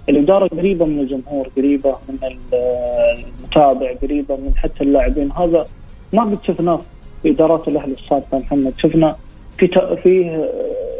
[0.09, 5.33] الإدارة قريبة من الجمهور قريبة من المتابع قريبة من حتى اللاعبين.
[5.33, 5.67] هذا
[6.13, 6.81] ما قد شفناه
[7.23, 8.73] في إدارات الأهلي السابقه محمد.
[8.79, 9.17] شفنا
[9.59, 10.51] في فيه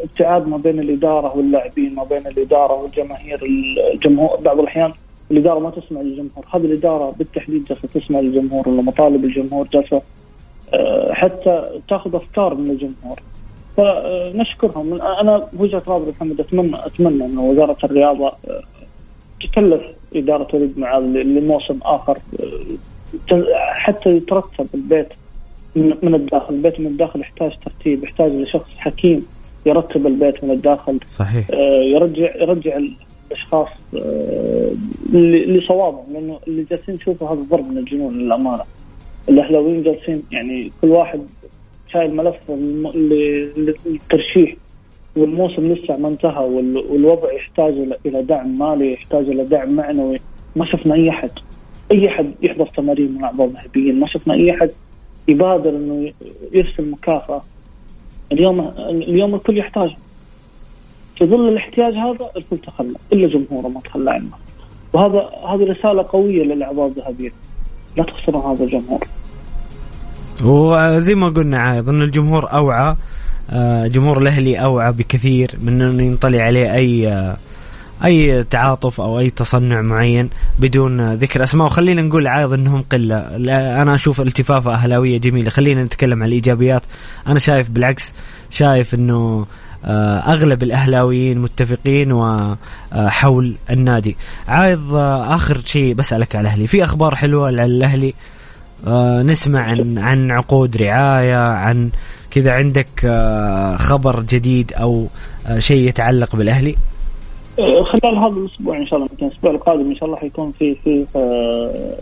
[0.03, 3.39] ابتعاد ما بين الإدارة واللاعبين ما بين الإدارة والجماهير
[3.93, 4.37] الجمهور.
[4.37, 4.93] بعض الأحيان
[5.31, 6.45] الإدارة ما تسمع للجمهور.
[6.53, 10.01] هذه الإدارة بالتحديد جالسة تسمع للجمهور ومطالب الجمهور جالسة
[10.73, 13.19] آه، حتى تاخذ أفكار من الجمهور.
[13.77, 15.01] فنشكرهم.
[15.01, 18.61] أنا بوجهه نظري محمد اتمنى أتمنى انه وزارة الرياضة آه،
[19.41, 19.81] تكلف
[20.15, 22.17] إدارة وليد معاذ لموسم آخر
[23.73, 25.07] حتى يترتب البيت
[25.75, 26.53] من الداخل.
[26.53, 29.25] البيت من الداخل يحتاج ترتيب يحتاج لشخص حكيم
[29.65, 31.47] يرتب البيت من الداخل صحيح.
[31.53, 34.71] آه يرجع يرجع الأشخاص آه
[35.13, 38.63] لصوابهم لأنه اللي جالسين نشوفه هذا ضرب من الجنون للأمانة.
[39.29, 41.21] الأهلاويين جالسين يعني كل واحد
[41.93, 42.51] شايل ملف
[43.57, 44.55] للترشيح
[45.19, 46.43] والموسم لسه ما انتهى
[46.89, 47.73] والوضع يحتاج
[48.05, 50.17] إلى دعم مالي يحتاج إلى دعم معنوي.
[50.55, 51.31] ما شفنا أي أحد
[51.91, 54.71] أي أحد يحضر تمارين من اعضاء الذهبيين ما شفنا أي أحد
[55.27, 56.11] يبادر إنه
[56.53, 57.41] يرسل مكافأة.
[58.31, 59.89] اليوم اليوم الكل يحتاج.
[61.15, 64.29] في ظل الاحتياج هذا الكل تخلى إلا جمهوره ما تخلى عنه.
[64.93, 67.31] وهذا هذه رسالة قوية للأعضاء الذهبيين.
[67.97, 68.99] لا تخسروا هذا الجمهور.
[70.45, 72.95] وزي ما قلنا عايض إن الجمهور أوعى
[73.87, 77.37] جمهور الأهلي أوعى بكثير من انه ينطلي عليه أي آه،
[78.05, 81.67] أي تعاطف أو أي تصنع معين بدون ذكر أسماء.
[81.67, 83.17] وخلينا نقول عايض أنهم قلة.
[83.81, 85.49] أنا أشوف التفافه أهلاوية جميلة.
[85.49, 86.81] خلينا نتكلم عن الإيجابيات.
[87.27, 88.13] أنا شايف بالعكس
[88.49, 89.45] شايف إنه
[89.85, 94.17] آه، أغلب الأهلاويين متفقين وحول النادي.
[94.47, 96.67] عايض آه، آخر شيء بسألك على الأهلي.
[96.67, 98.13] في أخبار حلوة على الاهلي
[98.87, 101.89] آه، نسمع عن عن عقود رعاية عن
[102.31, 102.87] كذا عندك
[103.79, 105.07] خبر جديد أو
[105.57, 106.75] شيء يتعلق بالأهلي؟
[107.59, 110.75] آه، خلال هذا الأسبوع إن شاء الله يمكن الأسبوع القادم إن شاء الله حيكون في
[110.75, 111.97] في آه،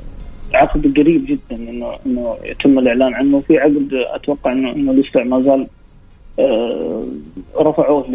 [0.54, 3.40] عقد قريب جدا إنه إنه يتم الإعلان عنه.
[3.40, 5.68] في عقد أتوقع إنه إنه لسه ما زال
[6.40, 7.04] آه،
[7.60, 8.06] رفعوه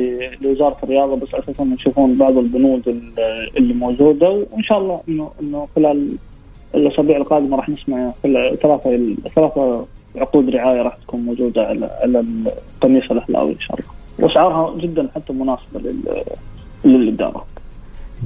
[0.41, 2.89] لوزارة الرياضة بس أساسا يشوفون بعض البنود
[3.57, 4.31] اللي موجودة.
[4.31, 6.17] وإن شاء الله إنه إنه خلال
[6.75, 13.53] الأسابيع القادمة راح نسمع ثلاثة ثلاثة عقود رعاية راح تكون موجودة على على القميص الاهلاوي
[13.53, 13.91] إن شاء الله.
[14.19, 16.25] وأسعارها جدا حتى مناسبة لل
[16.85, 17.45] للإدارة.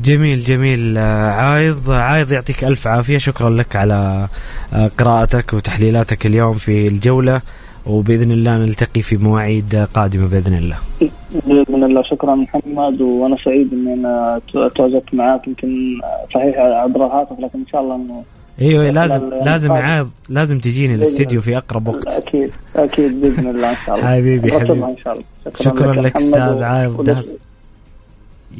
[0.04, 0.98] جميل جميل.
[0.98, 3.18] عايض عايض يعطيك ألف عافية.
[3.18, 4.28] شكرا لك على
[4.72, 7.40] آه، قراءتك وتحليلاتك اليوم في الجولة.
[7.86, 10.76] وبإذن الله نلتقي في مواعيد قادمة بإذن الله.
[11.46, 12.02] بإذن الله.
[12.02, 13.00] شكرا محمد.
[13.00, 14.40] وأنا سعيد إني أنا
[14.76, 15.48] تواجدت معاك.
[15.48, 15.98] يمكن
[16.34, 18.24] صحيح عبر الهاتف لكن إن شاء الله إنه
[18.60, 22.06] إيوه لازم لازم عايض لازم تجيني الاستديو في أقرب وقت.
[22.06, 24.08] أكيد أكيد بإذن الله إن شاء الله.
[24.08, 24.72] حبيبي حبيبي.
[24.72, 25.24] إن شاء الله.
[25.44, 27.24] شكرا, شكرا لك أستاذ عايض.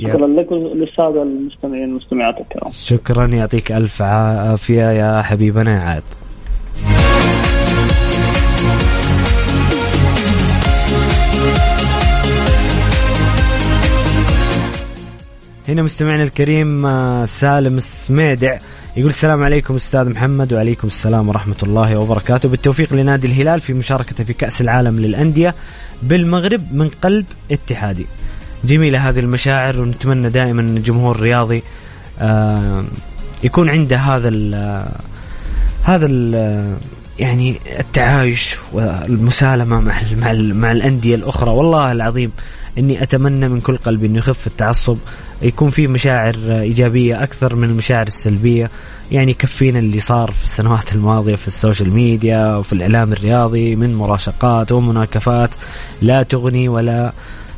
[0.01, 2.73] شكرا لك وللساده المستمعين والمستمعات الكرام.
[2.73, 6.03] شكرا يعطيك ألف عافية يا حبيبنا يا عاد.
[15.68, 18.59] هنا مستمعنا الكريم آه، سالم السميدع
[18.96, 22.48] يقول السلام عليكم أستاذ محمد وعليكم السلام ورحمة الله وبركاته.
[22.48, 25.55] بالتوفيق لنادي الهلال في مشاركته في كأس العالم للأندية
[26.02, 28.07] بالمغرب من قلب اتحادي.
[28.64, 31.62] جميلة هذه المشاعر ونتمنى دائما أن الجمهور الرياضي
[32.20, 32.85] آه،
[33.44, 34.55] يكون عنده هذا ال
[35.83, 36.76] هذا ال
[37.18, 41.50] يعني التعايش والمسالمة مع مع, مع الأندية الأخرى.
[41.50, 42.33] والله العظيم
[42.79, 44.98] إني أتمنى من كل قلبي إنه يخف التعصب
[45.42, 48.70] يكون في مشاعر إيجابية أكثر من المشاعر السلبية.
[49.12, 54.72] يعني كفينا اللي صار في السنوات الماضية في السوشيال ميديا وفي الإعلام الرياضي من مراشقات
[54.72, 55.51] ومناكفات.
[56.03, 57.12] لا تغني ولا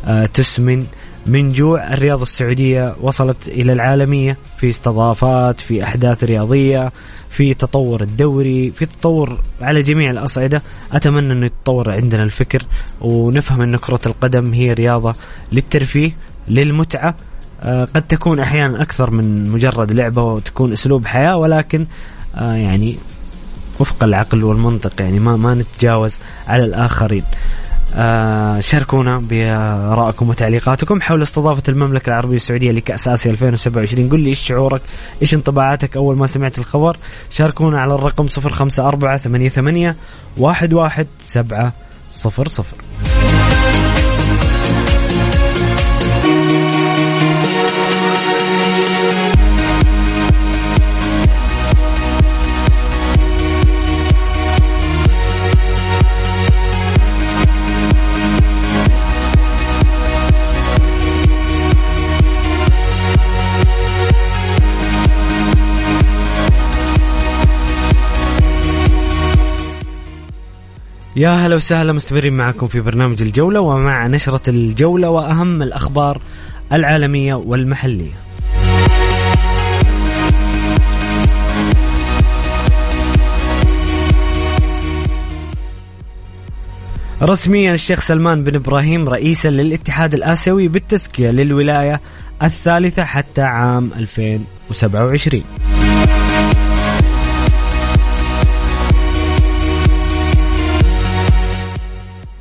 [0.06, 0.86] آه، تسمن.
[1.26, 4.36] من جوع الرياضة السعودية وصلت إلى العالمية.
[4.56, 6.92] في استضافات في أحداث رياضية
[7.30, 10.62] في تطور الدوري في تطور على جميع الأصعدة.
[10.92, 12.62] أتمنى أنه يتطور عندنا الفكر
[13.00, 15.14] ونفهم أن كرة القدم هي رياضة
[15.52, 16.12] للترفيه
[16.48, 17.14] للمتعة
[17.64, 21.86] قد تكون أحيانا أكثر من مجرد لعبة وتكون أسلوب حياة ولكن
[22.36, 22.96] آه، يعني
[23.80, 26.16] وفق العقل والمنطق يعني ما ما نتجاوز
[26.48, 27.22] على الآخرين.
[27.94, 34.38] آه شاركونا بآرائكم وتعليقاتكم حول استضافة المملكة العربية السعودية لكأس آسيا 2027 قل لي إيش
[34.38, 34.80] شعورك؟
[35.22, 36.96] إيش انطباعاتك؟ أول ما سمعت الخبر
[37.30, 39.94] شاركونا على الرقم 054 88
[40.38, 41.72] 11700
[71.18, 76.22] يا هلا وسهلا مستمرين معكم في برنامج الجولة ومع نشرة الجولة وأهم الأخبار
[76.72, 78.12] العالمية والمحلية.
[87.22, 92.00] رسميا الشيخ سلمان بن إبراهيم رئيسا للاتحاد الآسيوي بالتزكية للولاية
[92.42, 95.44] الثالثة حتى عام 2027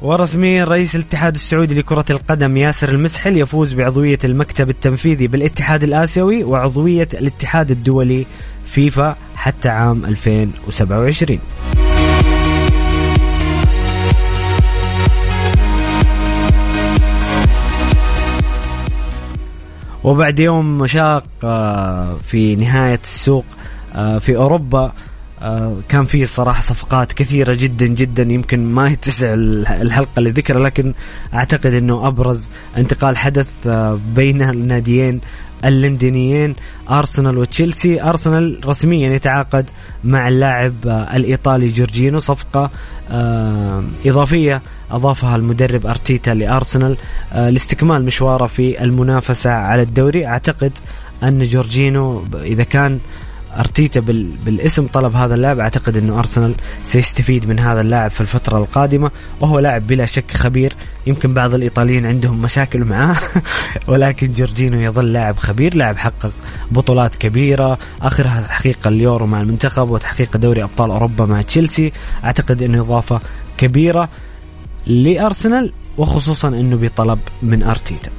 [0.02, 7.08] ورسميا رئيس الاتحاد السعودي لكرة القدم ياسر المسحل يفوز بعضوية المكتب التنفيذي بالاتحاد الآسيوي وعضوية
[7.14, 8.26] الاتحاد الدولي
[8.66, 11.40] فيفا حتى عام 2027
[20.04, 23.46] وبعد يوم مشاق آه، في نهاية السوق
[23.96, 24.92] آه، في أوروبا
[25.90, 30.94] كان في صراحة صفقات كثيرة جدا جدا يمكن ما يتسع الحلقة لذكرها لكن
[31.34, 35.22] أعتقد أنه أبرز انتقال حدث آه، بين الناديين
[35.66, 36.56] اللندنيين
[36.90, 38.02] أرسنال وتشيلسي.
[38.02, 39.70] أرسنال رسميا يتعاقد
[40.04, 42.20] مع اللاعب آه، الإيطالي جورجينو.
[42.20, 42.72] صفقة
[44.06, 46.98] إضافية أضافها المدرب أرتيتا لأرسنال
[47.36, 50.28] لاستكمال مشواره في المنافسة على الدوري.
[50.28, 50.72] أعتقد
[51.24, 53.00] أن جورجينو إذا كان
[53.60, 54.00] أرتيتا
[54.46, 55.60] بالاسم طلب هذا اللاعب.
[55.60, 59.12] أعتقد إنه أرسنال سيستفيد من هذا اللاعب في الفترة القادمة.
[59.42, 60.74] وهو لاعب بلا شك خبير.
[61.08, 63.16] يمكن بعض الإيطاليين عندهم مشاكل معاه.
[63.88, 65.76] ولكن جورجينو يظل لاعب خبير.
[65.76, 66.32] لاعب حقق
[66.72, 67.78] بطولات كبيرة.
[68.02, 71.92] اخرها تحقيق اليورو مع المنتخب وتحقيق دوري أبطال أوروبا مع تشيلسي.
[72.24, 73.20] أعتقد إنه إضافة
[73.58, 74.10] كبيرة
[74.88, 75.74] لأرسنال.
[75.98, 78.12] وخصوصا إنه بطلب من أرتيتا.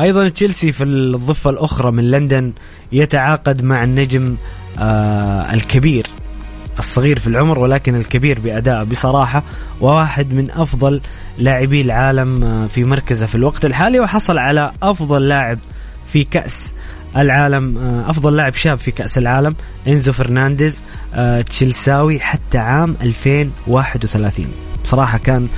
[0.00, 2.52] أيضا تشيلسي في الضفة الأخرى من لندن
[2.92, 4.36] يتعاقد مع النجم
[4.78, 6.06] آه الكبير
[6.78, 9.42] الصغير في العمر ولكن الكبير بأداء بصراحة
[9.80, 11.00] وواحد من أفضل
[11.38, 15.58] لاعبي العالم آه، في مركزه في الوقت الحالي وحصل على أفضل لاعب
[16.12, 16.72] في كأس
[17.16, 19.54] العالم آه، أفضل لاعب شاب في كأس العالم
[19.88, 20.82] إنزو فرنانديز
[21.14, 24.46] آه، تشيلساوي حتى عام 2031
[24.84, 25.48] بصراحة كان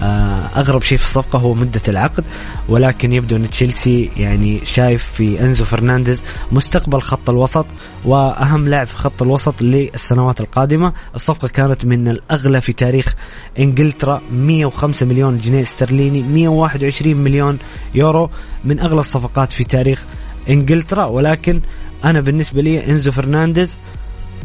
[0.00, 2.24] آه، أغرب شيء في الصفقة هو مدة العقد
[2.68, 6.22] ولكن يبدو أن تشيلسي يعني شايف في أنزو فرنانديز
[6.52, 7.66] مستقبل خط الوسط
[8.04, 10.92] وأهم لاعب في خط الوسط للسنوات القادمة.
[11.14, 13.14] الصفقة كانت من الأغلى في تاريخ
[13.58, 17.58] إنجلترا 105 مليون جنيه استرليني 121 مليون
[17.94, 18.30] يورو
[18.64, 20.04] من أغلى الصفقات في تاريخ
[20.48, 21.60] إنجلترا ولكن
[22.04, 23.78] أنا بالنسبة لي إنزو فرنانديز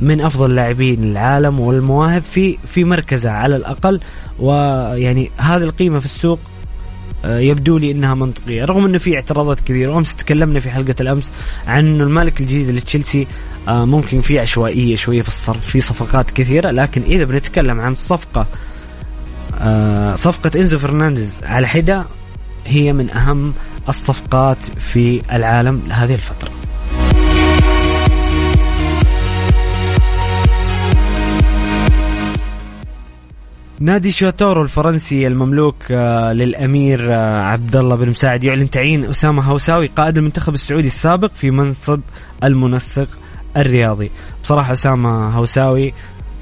[0.02, 4.00] من أفضل لاعبين العالم والمواهب في في مركزه على الأقل
[4.40, 6.40] ويعني هذه القيمة في السوق
[7.26, 8.66] آه، يبدو لي إنها منطقية.
[8.66, 11.32] رغم إنه في اعتراضات كثيرة وأمس تكلمنا في حلقة الأمس
[11.68, 13.28] عن إنه المالك الجديد لتشيلسي
[13.68, 18.48] آه، ممكن في عشوائية شوية في الصرف في صفقات كثيرة لكن إذا بنتكلم عن الصفقه
[19.60, 22.06] آه، صفقة إنزو فرنانديز على حدة
[22.68, 23.54] هي من أهم
[23.90, 26.52] الصفقات في العالم لهذه الفترة.
[33.80, 39.88] نادي شوتورو الفرنسي المملوك آه، للأمير آه، عبد الله بن مساعد يعلن تعيين أسامة هوساوي
[39.88, 42.00] قائد المنتخب السعودي السابق في منصب
[42.44, 43.08] المنسق
[43.58, 44.12] الرياضي.
[44.44, 45.94] بصراحة أسامة هوساوي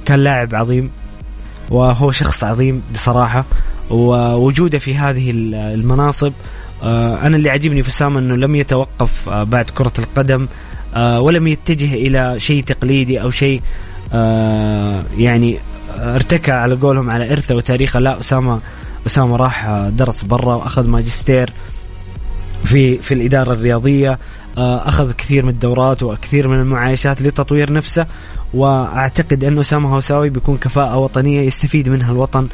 [0.05, 0.91] كان لاعب عظيم
[1.69, 3.45] وهو شخص عظيم بصراحة.
[3.89, 6.33] ووجوده في هذه المناصب.
[6.83, 10.47] آه، أنا اللي عجبني في اسامه أنه لم يتوقف بعد كرة القدم
[10.97, 13.61] ولم يتجه إلى شيء تقليدي أو شيء
[15.17, 15.59] يعني
[15.97, 17.99] ارتكى على قولهم على إرثه وتاريخه.
[17.99, 18.59] لا أسامة
[19.07, 21.53] أسامة راح درس برا وأخذ ماجستير
[22.63, 24.19] في في الإدارة الرياضية.
[24.57, 28.05] آه، أخذ كثير من الدورات وكثير من المعايشات لتطوير نفسه.
[28.53, 32.47] وأعتقد انه أسامة هوساوي بيكون كفاءة وطنية يستفيد منها الوطن.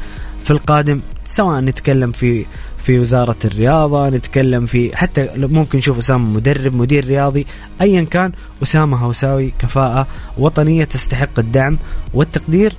[0.44, 2.46] في القادم سواء نتكلم في
[2.84, 7.46] في وزارة الرياضة نتكلم في حتى ممكن نشوف أسامة مدرب مدير رياضي
[7.80, 8.32] أيا كان
[8.62, 10.06] أسامة هوساوي كفاءة
[10.38, 11.78] وطنية تستحق الدعم
[12.14, 12.72] والتقدير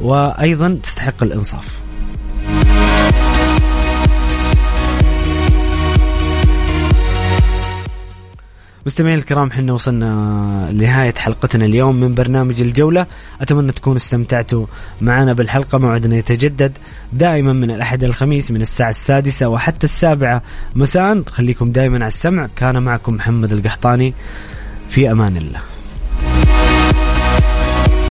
[0.00, 1.80] وأيضا تستحق الإنصاف.
[8.86, 13.06] مستمعين الكرام حنا وصلنا لنهاية حلقتنا اليوم من برنامج الجولة.
[13.40, 14.66] أتمنى تكونوا استمتعتوا
[15.00, 15.78] معنا بالحلقة.
[15.78, 16.78] موعدنا يتجدد
[17.12, 20.42] دائما من الأحد الخميس من الساعة السادسة وحتى السابعة
[20.76, 21.22] مساء.
[21.22, 22.48] خليكم دائما على السمع.
[22.56, 24.14] كان معكم محمد القحطاني.
[24.90, 25.60] في أمان الله.